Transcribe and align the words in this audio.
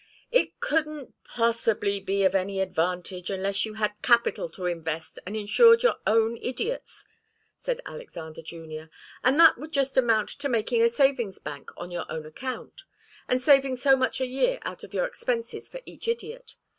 "It 0.31 0.59
couldn't 0.59 1.13
possibly 1.23 1.99
be 1.99 2.23
of 2.23 2.33
any 2.33 2.59
advantage 2.59 3.29
unless 3.29 3.65
you 3.67 3.75
had 3.75 3.93
capital 4.01 4.49
to 4.49 4.65
invest 4.65 5.19
and 5.27 5.37
insured 5.37 5.83
your 5.83 5.97
own 6.07 6.39
idiots," 6.41 7.05
said 7.59 7.81
Alexander 7.85 8.41
Junior. 8.41 8.89
"And 9.23 9.39
that 9.39 9.59
would 9.59 9.71
just 9.71 9.97
amount 9.97 10.29
to 10.29 10.49
making 10.49 10.81
a 10.81 10.89
savings 10.89 11.37
bank 11.37 11.69
on 11.77 11.91
your 11.91 12.11
own 12.11 12.25
account, 12.25 12.81
and 13.27 13.39
saving 13.39 13.75
so 13.75 13.95
much 13.95 14.19
a 14.19 14.25
year 14.25 14.57
out 14.63 14.83
of 14.83 14.91
your 14.91 15.05
expenses 15.05 15.69
for 15.69 15.81
each 15.85 16.07
idiot. 16.07 16.55